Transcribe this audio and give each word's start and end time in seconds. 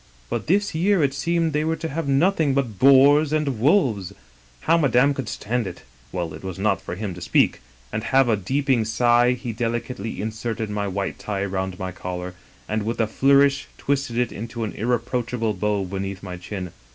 But 0.31 0.47
this 0.47 0.73
year 0.73 1.03
it 1.03 1.13
seemed 1.13 1.53
they 1.53 1.63
were 1.63 1.75
to 1.75 1.87
have 1.87 2.07
nothing 2.07 2.55
but 2.55 2.79
boars 2.79 3.31
an(t 3.31 3.51
wolves. 3.57 4.11
How 4.61 4.75
madame 4.75 5.13
could 5.13 5.29
stand 5.29 5.67
it— 5.67 5.83
^well, 6.11 6.33
it 6.33 6.43
was 6.43 6.57
not 6.57 6.81
for 6.81 6.95
him 6.95 7.13
to 7.13 7.21
speak— 7.21 7.61
^and 7.93 8.05
heaving 8.05 8.33
a 8.33 8.63
deep 8.63 8.87
sigh 8.87 9.33
he 9.33 9.53
delicately 9.53 10.19
in 10.19 10.31
serted 10.31 10.69
my 10.69 10.87
white 10.87 11.19
tie 11.19 11.45
round 11.45 11.77
my 11.77 11.91
collar, 11.91 12.33
and 12.67 12.81
with 12.81 12.99
a 12.99 13.05
flourish• 13.05 13.67
twisted 13.77 14.17
it 14.17 14.31
into 14.31 14.63
an 14.63 14.71
irreproachable 14.73 15.53
bow 15.53 15.83
beneath 15.85 16.23
my 16.23 16.35
chin. 16.35 16.71